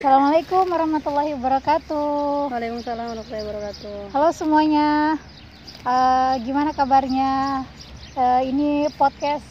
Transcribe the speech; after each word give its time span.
Assalamualaikum 0.00 0.64
warahmatullahi 0.72 1.36
wabarakatuh. 1.36 2.48
Waalaikumsalam 2.48 3.04
warahmatullahi 3.12 3.44
wabarakatuh. 3.44 3.96
Halo 4.16 4.32
semuanya, 4.32 5.20
Eh, 5.84 6.34
gimana 6.40 6.72
kabarnya? 6.72 7.68
Eh, 8.16 8.48
ini 8.48 8.88
podcast 8.96 9.44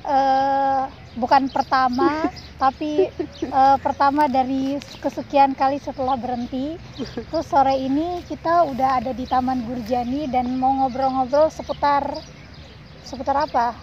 eh, 0.00 0.88
bukan 1.20 1.52
pertama, 1.52 2.24
tapi 2.64 3.12
eh, 3.28 3.76
pertama 3.84 4.32
dari 4.32 4.80
kesekian 5.04 5.52
kali 5.52 5.76
setelah 5.76 6.16
berhenti. 6.16 6.80
Terus 6.96 7.44
sore 7.44 7.76
ini 7.76 8.24
kita 8.32 8.64
udah 8.72 9.04
ada 9.04 9.12
di 9.12 9.28
Taman 9.28 9.60
Gurjani 9.68 10.24
dan 10.32 10.56
mau 10.56 10.72
ngobrol-ngobrol 10.72 11.52
seputar 11.52 12.16
seputar 13.04 13.44
apa? 13.44 13.76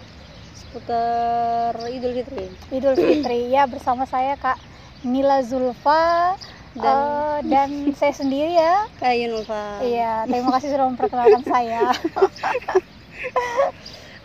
Seputar 0.58 1.78
Idul 1.86 2.18
Fitri 2.18 2.50
Idul 2.74 2.98
Fitri 2.98 3.54
ya 3.54 3.62
bersama 3.70 4.02
saya 4.10 4.34
Kak 4.34 4.73
Nila 5.04 5.44
Zulfa 5.44 6.32
dan 6.74 6.98
eh, 6.98 7.38
dan 7.52 7.68
saya 8.00 8.14
sendiri 8.16 8.56
ya 8.56 8.88
Kayun 8.98 9.36
Ulfa. 9.38 9.84
Iya, 9.84 10.24
terima 10.24 10.50
kasih 10.56 10.72
sudah 10.72 10.86
memperkenalkan 10.88 11.44
saya. 11.44 11.84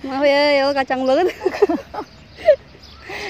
Maaf 0.07 0.23
ya, 0.23 0.41
ya 0.55 0.63
kacang 0.71 1.03
banget. 1.03 1.35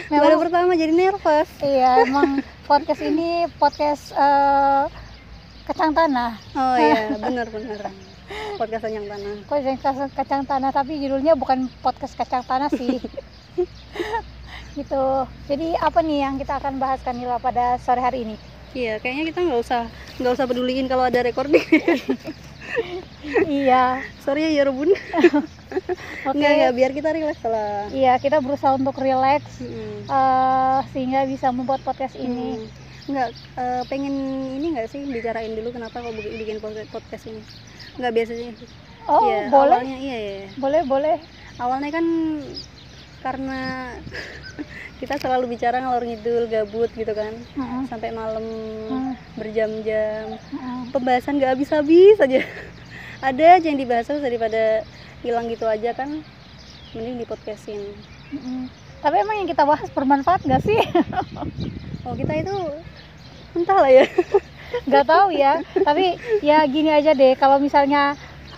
Baru 0.09 0.37
Memang, 0.37 0.41
pertama 0.45 0.71
jadi 0.77 0.93
nervous. 0.93 1.49
iya, 1.65 2.05
emang 2.05 2.45
podcast 2.69 3.01
ini 3.01 3.49
podcast 3.57 4.13
eh, 4.13 4.85
kacang 5.65 5.97
tanah. 5.97 6.37
Oh 6.53 6.77
iya, 6.77 7.17
benar-benar. 7.17 7.89
Podcast 8.61 8.85
yang 8.85 9.09
tanah. 9.09 9.33
Podcast 9.49 9.81
kacang, 9.81 10.09
kacang 10.13 10.41
tanah, 10.45 10.69
tapi 10.69 11.01
judulnya 11.01 11.33
bukan 11.33 11.65
podcast 11.81 12.13
kacang 12.13 12.45
tanah 12.45 12.69
sih. 12.69 13.01
Gitu. 14.77 14.95
Jadi 15.49 15.63
apa 15.85 15.99
nih 16.07 16.17
yang 16.25 16.35
kita 16.41 16.53
akan 16.59 16.73
bahas 16.83 17.01
Kanila 17.07 17.35
pada 17.45 17.61
sore 17.85 18.01
hari 18.07 18.17
ini? 18.25 18.35
Iya, 18.77 18.89
kayaknya 19.01 19.23
kita 19.29 19.39
nggak 19.45 19.61
usah 19.65 19.81
nggak 20.21 20.33
usah 20.35 20.47
peduliin 20.49 20.85
kalau 20.91 21.03
ada 21.09 21.25
recording. 21.25 21.65
iya, 23.49 23.75
Sorry 24.19 24.41
ya, 24.45 24.49
ya 24.61 24.63
Rebun. 24.67 24.89
oke. 26.25 26.37
Nggak, 26.37 26.51
nggak, 26.57 26.71
biar 26.77 26.91
kita 26.97 27.09
relax 27.15 27.37
lah. 27.45 27.89
Iya, 27.95 28.09
kita 28.23 28.37
berusaha 28.45 28.73
untuk 28.79 28.95
relax 29.05 29.43
Mm-mm. 29.59 30.05
eh, 30.11 30.77
sehingga 30.91 31.19
bisa 31.31 31.47
membuat 31.57 31.81
podcast 31.87 32.15
ini. 32.25 32.41
Hmm. 32.41 32.69
Nggak, 33.09 33.27
eh, 33.59 33.81
pengen 33.89 34.13
ini 34.57 34.65
nggak 34.73 34.87
sih 34.93 35.01
bicarain 35.15 35.53
dulu 35.57 35.69
kenapa 35.75 35.97
kok 36.03 36.13
bikin 36.17 36.33
bikin 36.41 36.57
podcast 36.93 37.23
ini? 37.31 37.41
Nggak 37.97 38.11
biasanya. 38.17 38.49
Oh, 39.07 39.25
Iya, 39.25 39.49
boleh, 39.51 39.81
Awalnya 39.81 39.95
iya 40.03 40.15
ya. 40.29 40.39
boleh, 40.61 40.81
boleh. 40.91 41.15
awalnya 41.61 41.89
kan 41.97 42.05
karena 43.19 43.93
kita 44.99 45.15
selalu 45.15 45.55
bicara 45.55 45.79
ngalor 45.79 46.03
ngidul 46.03 46.51
gabut 46.51 46.91
gitu 46.91 47.11
kan 47.15 47.31
Mm-mm. 47.55 47.87
sampai 47.87 48.11
malam 48.11 48.43
Mm. 48.89 49.13
berjam-jam 49.37 50.35
Mm-mm. 50.51 50.91
pembahasan 50.91 51.39
gak 51.39 51.55
habis-habis 51.55 52.17
aja 52.19 52.41
ada 53.29 53.45
aja 53.59 53.67
yang 53.69 53.79
dibahas 53.79 54.07
terus 54.07 54.23
daripada 54.23 54.83
hilang 55.23 55.47
gitu 55.47 55.67
aja 55.67 55.91
kan 55.93 56.23
mending 56.91 57.17
di 57.19 57.25
podcastin 57.27 57.79
Mm-mm. 58.33 58.67
Tapi 58.99 59.15
emang 59.15 59.39
yang 59.39 59.47
kita 59.47 59.63
bahas 59.63 59.87
bermanfaat 59.95 60.43
gak 60.43 60.59
sih? 60.59 60.75
oh 62.05 62.15
kita 62.19 62.35
itu 62.35 62.51
entah 63.55 63.79
lah 63.79 63.87
ya 63.87 64.03
Gak 64.85 65.07
tahu 65.07 65.33
ya. 65.33 65.63
Tapi 65.81 66.13
ya 66.45 66.61
gini 66.67 66.91
aja 66.93 67.15
deh. 67.15 67.33
Kalau 67.33 67.57
misalnya 67.57 68.13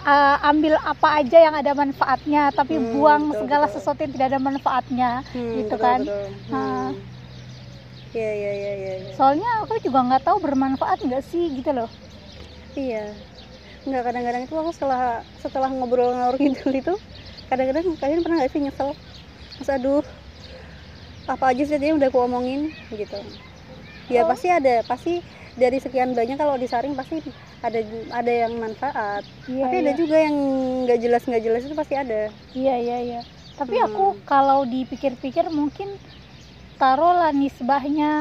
uh, 0.07 0.35
ambil 0.49 0.73
apa 0.91 1.07
aja 1.21 1.37
yang 1.45 1.55
ada 1.57 1.71
manfaatnya, 1.81 2.39
tapi 2.57 2.75
Hmm, 2.75 2.85
buang 2.91 3.23
betul, 3.31 3.41
segala 3.41 3.65
betul. 3.65 3.71
sesuatu 3.73 3.99
yang 4.03 4.13
tidak 4.15 4.27
ada 4.35 4.41
manfaatnya, 4.41 5.07
Hmm, 5.33 5.57
gitu 5.57 5.75
betul, 5.75 5.85
kan? 5.85 5.99
betul. 5.99 6.21
Hmm. 6.49 7.01
Iya 8.15 8.29
iya 8.39 8.49
iya 8.59 8.71
iya 8.81 8.93
iya. 9.03 9.15
Soalnya 9.15 9.49
aku 9.63 9.73
juga 9.85 9.99
nggak 10.07 10.23
tahu 10.27 10.37
bermanfaat 10.45 10.97
nggak 11.05 11.23
sih 11.29 11.43
gitu 11.57 11.71
loh. 11.77 11.89
Iya. 12.79 12.97
Enggak 13.85 14.01
kadang-kadang 14.07 14.43
itu 14.45 14.55
aku 14.61 14.71
setelah 14.77 15.01
setelah 15.43 15.69
ngobrol 15.75 16.09
ngalor 16.15 16.37
ngidul 16.41 16.71
itu 16.81 16.93
kadang-kadang 17.49 17.85
kalian 18.01 18.21
pernah 18.23 18.37
gak 18.45 18.51
sih 18.53 18.61
nyesel? 18.63 18.89
Mas 19.59 19.69
aduh 19.75 20.03
apa 21.33 21.45
aja 21.53 21.63
sih 21.69 21.77
dia 21.81 21.91
udah 21.97 22.07
aku 22.11 22.19
omongin 22.27 22.59
gitu. 22.91 23.15
Ya 24.11 24.21
Oh. 24.21 24.27
pasti 24.27 24.47
ada, 24.51 24.83
pasti 24.83 25.23
dari 25.57 25.77
sekian 25.83 26.15
banyak 26.17 26.37
kalau 26.39 26.55
disaring 26.59 26.93
pasti 26.99 27.19
ada 27.61 27.79
ada 28.19 28.31
yang 28.31 28.53
manfaat. 28.57 29.23
Iya, 29.47 29.63
Tapi 29.63 29.75
iya. 29.75 29.81
ada 29.85 29.91
juga 30.01 30.15
yang 30.25 30.35
nggak 30.87 30.99
jelas 31.03 31.21
nggak 31.27 31.43
jelas 31.45 31.61
itu 31.67 31.75
pasti 31.77 31.95
ada. 31.99 32.31
Iya 32.57 32.71
iya 32.83 32.95
iya. 33.07 33.19
Tapi 33.59 33.75
Hmm. 33.77 33.85
aku 33.87 34.01
kalau 34.31 34.59
dipikir-pikir 34.73 35.45
mungkin 35.59 35.87
taruhlah 36.81 37.31
nisbahnya 37.41 38.11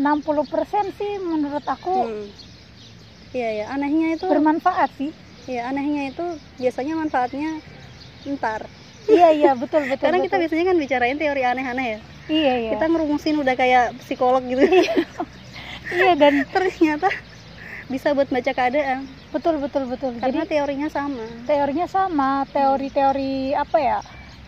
60% 0.00 0.86
sih 0.98 1.12
menurut 1.30 1.64
aku 1.74 1.90
Hmm. 1.94 2.24
Iya 3.36 3.48
ya, 3.58 3.64
anehnya 3.74 4.06
itu 4.16 4.26
bermanfaat 4.28 4.90
sih. 4.98 5.10
ya 5.48 5.60
anehnya 5.70 6.02
itu 6.10 6.22
biasanya 6.60 6.94
manfaatnya 7.00 7.48
ntar. 8.36 8.62
iya 9.12 9.26
iya 9.38 9.48
betul 9.60 9.82
betul. 9.90 10.04
Karena 10.04 10.18
kita 10.24 10.34
betul. 10.34 10.40
biasanya 10.40 10.64
kan 10.70 10.76
bicarain 10.82 11.18
teori 11.20 11.42
aneh-aneh 11.50 11.86
ya. 11.92 11.98
iya 12.28 12.52
iya. 12.62 12.72
Kita 12.72 12.84
ngerumusin 12.90 13.36
udah 13.42 13.54
kayak 13.60 13.84
psikolog 14.02 14.42
gitu. 14.50 14.62
Iya 15.92 16.12
dan 16.18 16.34
ternyata 16.54 17.08
bisa 17.92 18.16
buat 18.16 18.28
baca 18.32 18.52
keadaan. 18.56 19.04
Betul 19.34 19.60
betul 19.60 19.84
betul. 19.88 20.16
Jadi 20.16 20.22
karena 20.22 20.44
teorinya 20.48 20.88
sama. 20.88 21.24
teorinya 21.44 21.86
sama. 21.88 22.30
Teori-teori 22.48 23.52
apa 23.52 23.78
ya 23.80 23.98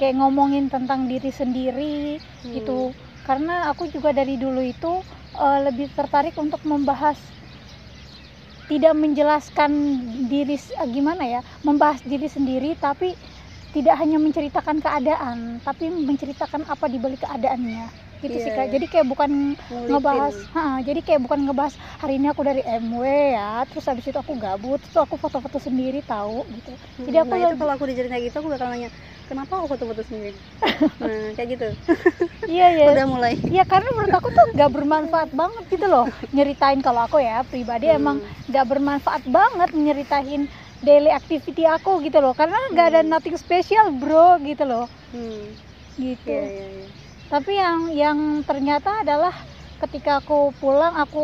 kayak 0.00 0.14
ngomongin 0.18 0.66
tentang 0.72 1.06
diri 1.06 1.30
sendiri 1.30 2.18
Hmm. 2.44 2.52
gitu. 2.56 2.92
Karena 3.24 3.72
aku 3.72 3.88
juga 3.88 4.12
dari 4.12 4.36
dulu 4.36 4.60
itu 4.60 4.92
eh, 5.36 5.58
lebih 5.64 5.88
tertarik 5.96 6.36
untuk 6.36 6.60
membahas 6.64 7.16
tidak 8.64 8.96
menjelaskan 8.96 9.70
diri 10.24 10.56
eh, 10.56 10.88
gimana 10.88 11.24
ya 11.28 11.40
membahas 11.60 12.00
diri 12.00 12.28
sendiri 12.28 12.72
tapi 12.80 13.12
tidak 13.76 13.98
hanya 14.00 14.16
menceritakan 14.16 14.80
keadaan 14.80 15.60
tapi 15.60 15.92
menceritakan 15.92 16.64
apa 16.64 16.88
di 16.88 16.96
balik 16.96 17.28
keadaannya 17.28 17.92
gitu 18.24 18.36
Iya, 18.36 18.44
sih 18.44 18.52
kak 18.56 18.66
jadi 18.74 18.84
kayak 18.92 19.06
bukan 19.12 19.30
Ngulitin. 19.70 20.24
ngebahas 20.24 20.36
ha, 20.54 20.60
jadi 20.88 21.00
kayak 21.06 21.20
bukan 21.24 21.40
ngebahas 21.44 21.74
hari 22.00 22.12
ini 22.18 22.26
aku 22.32 22.42
dari 22.48 22.60
MW 22.64 23.04
ya 23.36 23.62
terus 23.68 23.84
habis 23.90 24.04
itu 24.08 24.18
aku 24.24 24.34
gabut 24.44 24.78
terus 24.82 24.96
aku 25.04 25.16
foto-foto 25.24 25.58
sendiri 25.60 25.98
tahu 26.10 26.48
gitu. 26.56 26.70
Hmm, 26.96 27.06
jadi 27.06 27.16
aku 27.24 27.32
nah 27.32 27.40
itu 27.42 27.54
kalau 27.58 27.72
aku 27.74 27.84
kayak 28.10 28.22
gitu 28.26 28.36
aku 28.40 28.50
bakal 28.54 28.68
nanya 28.72 28.88
kenapa 29.28 29.52
aku 29.58 29.66
foto-foto 29.72 30.02
sendiri? 30.08 30.28
Nah 31.02 31.20
kayak 31.36 31.48
gitu. 31.54 31.66
Iya 32.50 32.64
iya. 32.76 32.86
Udah 32.88 33.04
mulai. 33.12 33.34
Iya 33.52 33.62
karena 33.70 33.88
menurut 33.96 34.14
aku 34.18 34.28
tuh 34.36 34.44
gak 34.60 34.70
bermanfaat 34.76 35.30
banget 35.40 35.64
gitu 35.72 35.86
loh 35.92 36.04
nyeritain 36.34 36.80
kalau 36.86 37.00
aku 37.06 37.16
ya 37.28 37.44
pribadi 37.52 37.84
Hmm. 37.84 37.94
emang 37.98 38.16
gak 38.54 38.64
bermanfaat 38.70 39.22
banget 39.36 39.68
nyeritain 39.84 40.42
daily 40.86 41.10
activity 41.20 41.62
aku 41.74 41.90
gitu 42.06 42.18
loh 42.24 42.32
karena 42.40 42.56
gak 42.76 42.86
ada 42.92 43.00
Hmm. 43.00 43.12
nothing 43.12 43.36
special 43.44 43.86
bro 44.00 44.36
gitu 44.48 44.64
loh. 44.70 44.84
Hmm. 45.12 45.56
gitu. 45.96 46.30
Iya 46.30 46.42
iya 46.54 46.66
iya 46.76 46.86
tapi 47.32 47.52
yang 47.58 47.90
yang 47.92 48.18
ternyata 48.48 48.90
adalah 49.02 49.34
ketika 49.82 50.22
aku 50.22 50.54
pulang 50.60 50.94
aku 51.02 51.18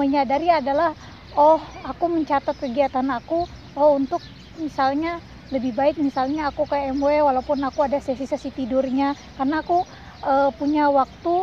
menyadari 0.00 0.48
adalah 0.52 0.94
oh 1.34 1.60
aku 1.84 2.04
mencatat 2.16 2.56
kegiatan 2.56 3.06
aku 3.18 3.46
oh 3.76 3.90
untuk 3.98 4.22
misalnya 4.56 5.20
lebih 5.52 5.72
baik 5.76 5.96
misalnya 6.00 6.48
aku 6.50 6.64
ke 6.70 6.76
MW 6.80 7.20
walaupun 7.28 7.60
aku 7.68 7.84
ada 7.86 7.98
sesi-sesi 8.00 8.50
tidurnya 8.56 9.12
karena 9.36 9.60
aku 9.62 9.84
eh, 10.24 10.48
punya 10.56 10.88
waktu 10.88 11.34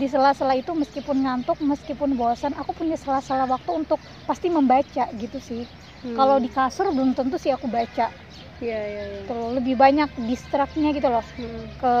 di 0.00 0.06
sela-sela 0.08 0.54
itu 0.56 0.72
meskipun 0.72 1.16
ngantuk 1.24 1.58
meskipun 1.60 2.16
bosan 2.16 2.52
aku 2.56 2.72
punya 2.72 2.96
sela-sela 2.96 3.44
waktu 3.48 3.70
untuk 3.84 4.00
pasti 4.28 4.48
membaca 4.48 5.04
gitu 5.16 5.38
sih 5.40 5.62
Hmm. 6.02 6.16
kalau 6.16 6.40
di 6.40 6.48
kasur 6.52 6.88
belum 6.92 7.12
tentu 7.16 7.36
sih 7.36 7.52
aku 7.52 7.68
baca 7.68 8.12
iya 8.62 8.78
iya 8.90 9.04
iya 9.14 9.24
Tuh, 9.28 9.54
lebih 9.56 9.74
banyak 9.82 10.08
distraknya 10.28 10.88
gitu 10.96 11.08
loh 11.14 11.26
Hmm. 11.36 11.70
ke 11.80 11.92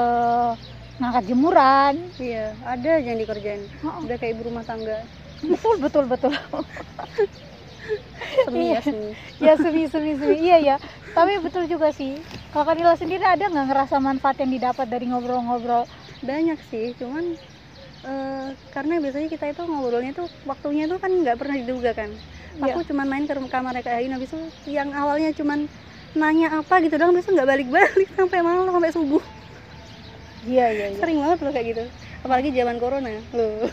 ngangkat 1.00 1.24
jemuran. 1.32 1.94
Iya 2.20 2.52
ada 2.62 2.90
yang 3.00 3.16
dikerjain. 3.16 3.62
Oh, 3.82 4.04
udah 4.04 4.16
kayak 4.20 4.36
ibu 4.36 4.52
rumah 4.52 4.64
tangga. 4.68 5.00
Betul 5.40 5.74
betul 5.80 6.04
betul. 6.06 6.32
Semi 8.46 8.70
Iya. 8.70 8.78
ya 8.78 8.80
semi. 8.84 9.10
Ya 9.40 9.52
semi 9.56 9.82
semi 9.88 10.12
semi. 10.14 10.36
Iya 10.44 10.56
ya. 10.60 10.76
Tapi 11.16 11.40
betul 11.42 11.64
juga 11.66 11.90
sih. 11.90 12.20
Kalau 12.52 12.68
Kanila 12.68 12.94
sendiri 12.94 13.24
ada 13.24 13.48
nggak 13.48 13.66
ngerasa 13.72 13.96
manfaat 13.98 14.36
yang 14.38 14.52
didapat 14.52 14.86
dari 14.86 15.08
ngobrol-ngobrol? 15.10 15.88
Banyak 16.22 16.60
sih 16.68 16.92
cuman 17.00 17.34
eh, 18.04 18.46
karena 18.70 19.00
biasanya 19.00 19.28
kita 19.32 19.44
itu 19.50 19.62
ngobrolnya 19.64 20.12
tuh 20.12 20.28
waktunya 20.44 20.84
tuh 20.86 21.00
kan 21.00 21.10
nggak 21.10 21.36
pernah 21.40 21.56
diduga 21.56 21.90
kan. 21.96 22.12
Iya. 22.60 22.76
aku 22.76 22.92
cuman 22.92 23.06
main 23.08 23.24
ke 23.24 23.32
rumah 23.32 23.48
kamar 23.48 23.72
Kak 23.80 23.94
Ayu 23.94 24.12
habis 24.12 24.28
itu 24.36 24.40
yang 24.68 24.92
awalnya 24.92 25.32
cuman 25.32 25.64
nanya 26.12 26.60
apa 26.60 26.82
gitu 26.82 26.98
doang 26.98 27.14
besok 27.14 27.38
nggak 27.38 27.48
balik-balik 27.48 28.08
sampai 28.18 28.42
malam 28.42 28.68
sampai 28.68 28.92
subuh 28.92 29.22
iya 30.46 30.66
iya 30.72 30.86
iya. 30.92 30.98
Sering 31.00 31.18
banget 31.20 31.38
loh 31.42 31.52
kayak 31.52 31.66
gitu. 31.72 31.84
Apalagi 32.20 32.48
zaman 32.52 32.76
corona. 32.76 33.10
Loh. 33.32 33.68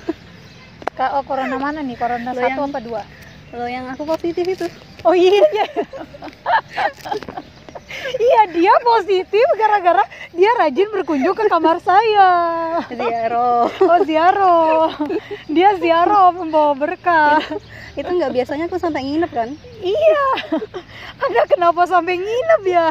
Kak, 0.98 1.14
oh 1.14 1.24
corona 1.24 1.56
mana 1.56 1.80
nih? 1.86 1.94
Corona 1.94 2.34
Lo 2.34 2.42
satu 2.42 2.62
yang- 2.64 2.72
apa 2.72 2.80
dua? 2.82 3.02
Loh 3.54 3.70
yang 3.70 3.86
aku 3.88 4.04
positif 4.04 4.44
itu. 4.44 4.66
Oh 5.06 5.14
iya. 5.14 5.40
Iya 5.48 5.66
iya 8.20 8.42
dia 8.52 8.74
positif 8.84 9.48
gara-gara 9.58 10.04
dia 10.36 10.52
rajin 10.60 10.92
berkunjung 10.92 11.34
ke 11.34 11.48
kamar 11.48 11.80
saya. 11.80 12.30
Ziarah 12.92 13.68
oh 13.72 14.00
ziarah 14.04 14.92
dia 15.48 15.76
ziarah 15.80 16.30
membawa 16.36 16.76
berkah. 16.76 17.40
Itu 17.96 18.12
nggak 18.12 18.34
biasanya 18.36 18.70
aku 18.70 18.78
sampai 18.78 19.02
nginep 19.02 19.32
kan? 19.32 19.50
Iya. 19.82 20.26
Anda 21.26 21.42
kenapa 21.48 21.88
sampai 21.88 22.20
nginep 22.20 22.62
ya 22.68 22.88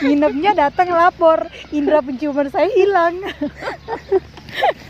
nginepnya 0.00 0.52
datang 0.52 0.88
lapor. 0.90 1.44
Indera 1.70 2.00
penciuman 2.00 2.48
saya 2.48 2.68
hilang. 2.70 3.20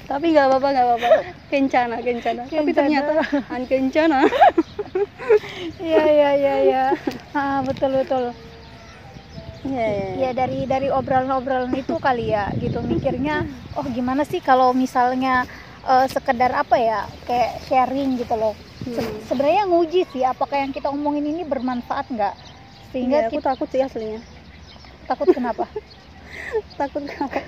Tapi 0.07 0.31
nggak 0.31 0.47
apa-apa 0.47 0.69
nggak 0.71 0.87
apa-apa. 0.87 1.09
Kencana 1.49 1.97
kencana. 1.99 2.43
Tapi 2.45 2.55
Kencana. 2.63 2.77
ternyata 2.77 3.13
ankencana 3.51 4.19
iya 5.83 6.05
iya 6.07 6.31
iya 6.33 6.55
iya. 6.63 6.85
Ah, 7.33 7.59
betul 7.67 7.91
betul. 7.93 8.31
Iya, 9.67 9.87
iya, 9.91 10.07
ya 10.15 10.31
dari 10.31 10.63
dari 10.63 10.87
obrolan-obrolan 10.87 11.75
itu 11.75 11.99
kali 11.99 12.31
ya 12.31 12.55
gitu. 12.55 12.79
Mikirnya 12.81 13.43
oh 13.75 13.83
gimana 13.83 14.23
sih 14.23 14.39
kalau 14.39 14.71
misalnya 14.71 15.43
eh, 15.83 16.07
sekedar 16.07 16.55
apa 16.55 16.79
ya 16.79 17.03
kayak 17.27 17.67
sharing 17.67 18.15
gitu 18.17 18.35
loh. 18.35 18.55
Se- 18.87 19.03
Hmm. 19.03 19.19
sebenarnya 19.27 19.67
nguji 19.67 20.07
sih 20.15 20.23
apakah 20.23 20.63
yang 20.63 20.71
kita 20.71 20.87
omongin 20.87 21.27
ini 21.27 21.43
bermanfaat 21.43 22.07
nggak? 22.07 22.35
Sehingga 22.95 23.17
Iya, 23.19 23.27
aku 23.27 23.35
kita 23.35 23.47
takut 23.51 23.69
sih 23.69 23.83
aslinya 23.83 24.23
takut 25.09 25.29
kenapa? 25.31 25.65
Takut 26.79 27.05
kalau 27.09 27.41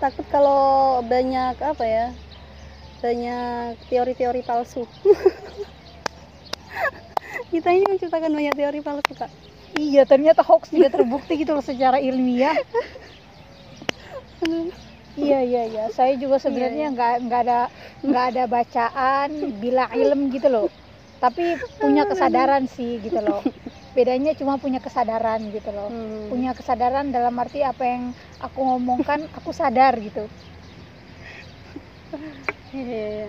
takut 0.00 0.26
kalau 0.28 1.00
banyak 1.12 1.54
apa 1.70 1.84
ya 1.86 2.04
banyak 3.02 3.82
teori-teori 3.90 4.40
palsu. 4.48 4.86
Kita 7.52 7.68
ini 7.74 7.84
menciptakan 7.86 8.32
banyak 8.32 8.54
teori 8.56 8.80
palsu 8.82 9.12
kak. 9.14 9.30
Iya 9.72 10.02
ternyata 10.04 10.40
hoax 10.44 10.68
tidak 10.74 10.92
terbukti 10.96 11.32
gitu 11.40 11.52
loh 11.56 11.64
secara 11.64 11.96
ilmiah. 12.00 12.56
Iya 15.12 15.38
iya 15.44 15.60
iya. 15.70 15.82
Saya 15.96 16.12
juga 16.22 16.36
sebenarnya 16.40 16.88
Iya, 16.88 16.94
nggak 16.94 17.12
nggak 17.28 17.40
ada 17.44 17.58
nggak 18.06 18.24
ada 18.32 18.42
bacaan 18.54 19.30
bila 19.62 19.84
ilm 19.92 20.20
gitu 20.34 20.48
loh. 20.54 20.66
Tapi 21.22 21.42
punya 21.80 22.02
kesadaran 22.10 22.64
sih 22.74 22.98
gitu 23.04 23.20
loh 23.22 23.40
bedanya 23.96 24.32
cuma 24.38 24.56
punya 24.56 24.80
kesadaran 24.80 25.40
gitu 25.52 25.70
loh. 25.72 25.88
Hmm. 25.92 26.28
punya 26.32 26.50
kesadaran 26.56 27.12
dalam 27.12 27.34
arti 27.36 27.60
apa 27.64 27.82
yang 27.84 28.02
aku 28.40 28.60
ngomongkan 28.64 29.20
aku 29.38 29.50
sadar 29.52 29.92
gitu. 30.00 30.24
Iya, 32.72 32.82
iya, 32.84 33.08
iya. 33.12 33.26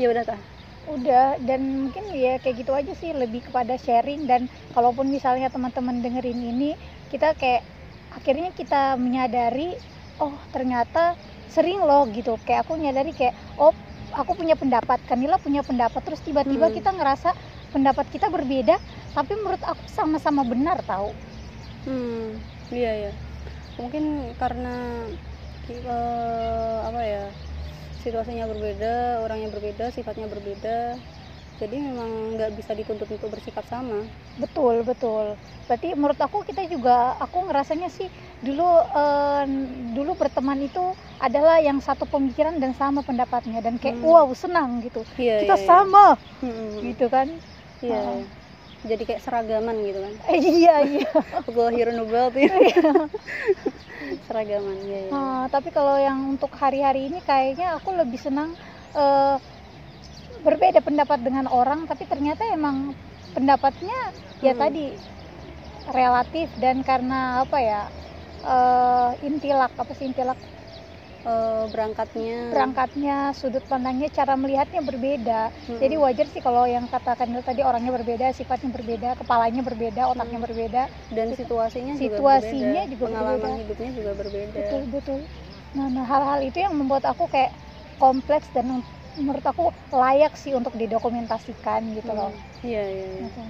ya 0.00 0.06
udah 0.12 0.24
kak. 0.24 0.40
Udah 0.84 1.40
dan 1.40 1.60
mungkin 1.88 2.04
ya 2.12 2.36
kayak 2.42 2.56
gitu 2.60 2.72
aja 2.76 2.92
sih 2.92 3.10
lebih 3.16 3.40
kepada 3.48 3.74
sharing. 3.80 4.28
Dan 4.28 4.40
kalaupun 4.76 5.08
misalnya 5.08 5.48
teman-teman 5.48 6.00
dengerin 6.04 6.40
ini 6.44 6.76
kita 7.08 7.32
kayak 7.36 7.64
akhirnya 8.12 8.52
kita 8.52 8.96
menyadari 9.00 9.76
oh 10.20 10.36
ternyata 10.52 11.16
sering 11.48 11.80
loh 11.88 12.04
gitu. 12.12 12.36
Kayak 12.44 12.68
aku 12.68 12.76
nyadari 12.76 13.12
kayak 13.16 13.32
oh 13.56 13.72
aku 14.12 14.36
punya 14.36 14.56
pendapat. 14.60 15.00
Kanila 15.08 15.40
punya 15.40 15.64
pendapat. 15.64 16.00
Terus 16.04 16.20
tiba-tiba 16.20 16.68
Hmm. 16.68 16.76
kita 16.76 16.90
ngerasa 16.92 17.30
pendapat 17.72 18.06
kita 18.12 18.28
berbeda 18.28 18.76
tapi 19.16 19.32
menurut 19.40 19.62
aku 19.70 19.82
sama-sama 19.98 20.42
benar 20.52 20.78
tahu 20.90 21.10
Hmm, 21.84 22.40
iya 22.74 22.90
ya. 23.02 23.08
Mungkin 23.80 24.04
karena 24.40 24.68
eh, 25.68 26.76
apa 26.88 27.00
ya? 27.12 27.20
Situasinya 28.02 28.44
berbeda, 28.52 28.86
orangnya 29.24 29.48
berbeda, 29.54 29.84
sifatnya 29.96 30.26
berbeda. 30.34 30.70
Jadi 31.60 31.76
memang 31.88 32.10
nggak 32.36 32.50
bisa 32.58 32.72
dituntut 32.78 33.08
untuk 33.16 33.30
bersikap 33.34 33.64
sama. 33.74 33.96
Betul, 34.34 34.82
betul. 34.82 35.38
Berarti 35.70 35.94
menurut 35.94 36.18
aku 36.18 36.42
kita 36.42 36.66
juga 36.66 37.14
aku 37.22 37.46
ngerasanya 37.46 37.86
sih 37.86 38.10
dulu 38.42 38.66
eh, 38.98 39.42
dulu 39.94 40.10
berteman 40.18 40.58
itu 40.66 40.98
adalah 41.22 41.62
yang 41.62 41.78
satu 41.78 42.04
pemikiran 42.10 42.58
dan 42.58 42.74
sama 42.74 43.06
pendapatnya 43.06 43.62
dan 43.62 43.78
kayak 43.78 43.94
Hmm. 43.94 44.02
wow 44.02 44.26
senang 44.34 44.82
gitu. 44.82 45.06
Iya, 45.20 45.34
kita 45.38 45.54
iya, 45.54 45.56
iya. 45.66 45.68
sama 45.68 46.18
Hmm, 46.40 46.70
gitu 46.82 47.06
kan. 47.14 47.28
Iya. 47.84 47.96
Ah. 48.02 48.18
iya. 48.18 48.43
Jadi 48.84 49.02
kayak 49.08 49.22
seragaman 49.24 49.76
gitu 49.80 49.98
kan. 50.04 50.14
Eh, 50.28 50.38
iya 50.60 50.74
iya. 50.84 51.04
Allah 51.48 51.92
Nobel 51.96 52.26
tuh. 52.34 52.42
seragaman, 54.26 54.76
iya 54.88 55.00
iya. 55.08 55.12
Ah, 55.14 55.46
tapi 55.52 55.68
kalau 55.70 55.94
yang 56.00 56.18
untuk 56.34 56.50
hari-hari 56.56 57.06
ini 57.08 57.18
kayaknya 57.22 57.78
aku 57.78 57.90
lebih 57.94 58.18
senang 58.18 58.50
eh, 58.96 59.36
berbeda 60.46 60.80
pendapat 60.84 61.18
dengan 61.26 61.46
orang 61.48 61.86
tapi 61.90 62.04
ternyata 62.04 62.42
emang 62.52 62.92
pendapatnya 63.34 63.96
ya 64.44 64.52
Hmm. 64.52 64.60
tadi 64.62 65.00
relatif 65.88 66.48
dan 66.56 66.80
karena 66.84 67.44
apa 67.44 67.58
ya 67.60 67.80
eh, 68.44 69.10
intilak 69.28 69.72
apa 69.76 69.92
sih 69.96 70.06
intilak 70.10 70.38
Eh, 71.24 71.64
berangkatnya. 71.72 72.36
berangkatnya 72.52 73.32
sudut 73.40 73.64
pandangnya 73.64 74.08
cara 74.12 74.34
melihatnya 74.36 74.80
berbeda 74.84 75.40
Hmm. 75.66 75.76
jadi 75.82 75.94
wajar 76.04 76.26
sih 76.28 76.44
kalau 76.44 76.64
yang 76.68 76.86
katakan 76.92 77.28
tadi 77.40 77.60
orangnya 77.64 77.92
berbeda 77.96 78.26
sifatnya 78.36 78.68
berbeda 78.76 79.08
kepalanya 79.20 79.62
berbeda 79.64 80.02
otaknya 80.12 80.38
Hmm. 80.38 80.44
berbeda 80.44 80.82
dan 81.16 81.28
situasinya, 81.32 81.94
Situasinya 81.98 82.04
juga 82.04 82.20
juga 82.20 82.28
berbeda. 82.28 82.68
pengalaman 83.02 83.52
berbeda. 83.56 83.60
hidupnya 83.60 83.90
juga 83.98 84.12
berbeda. 84.20 84.60
betul 84.60 84.82
betul 84.94 85.20
nah, 85.76 85.88
nah 85.90 86.04
hal-hal 86.06 86.40
itu 86.48 86.58
yang 86.64 86.74
membuat 86.80 87.04
aku 87.12 87.24
kayak 87.32 87.52
kompleks 88.02 88.48
dan 88.54 88.66
menurut 89.18 89.44
aku 89.46 89.72
layak 89.94 90.34
sih 90.38 90.52
untuk 90.58 90.74
didokumentasikan 90.80 91.82
gitu 91.98 92.12
loh 92.18 92.30
Hmm. 92.30 92.44
Iya, 92.62 92.80
iya, 92.94 93.06
iya. 93.18 93.28
Gitu. 93.28 93.40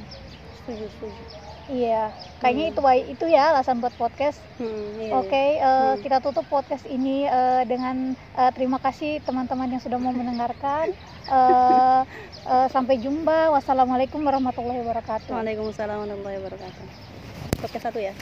Setuju, 0.56 0.86
setuju. 0.92 1.24
Iya 1.68 2.12
kayaknya 2.40 2.64
Hmm. 2.68 2.72
itu 2.72 2.80
itu 3.16 3.24
ya 3.32 3.52
alasan 3.52 3.80
buat 3.80 3.92
podcast 3.96 4.38
Hmm, 4.54 5.02
iya, 5.02 5.12
Oke, 5.18 5.34
iya. 5.34 5.66
eh, 5.66 5.92
Hmm. 5.94 6.02
kita 6.06 6.22
tutup 6.22 6.46
podcast 6.46 6.86
ini 6.86 7.26
eh, 7.26 7.62
dengan 7.66 8.14
eh, 8.14 8.50
terima 8.54 8.78
kasih 8.78 9.18
teman-teman 9.26 9.66
yang 9.66 9.82
sudah 9.82 9.98
mau 9.98 10.14
mendengarkan. 10.14 10.94
Eh, 11.24 12.00
eh, 12.46 12.66
sampai 12.70 13.00
jumpa. 13.02 13.50
Wassalamualaikum 13.50 14.22
warahmatullahi 14.22 14.78
wabarakatuh. 14.86 15.34
Waalaikumsalam 15.34 16.06
warahmatullahi 16.06 16.38
wabarakatuh. 16.38 16.84
Podcast 17.58 17.84
satu 17.90 17.98
ya. 17.98 18.14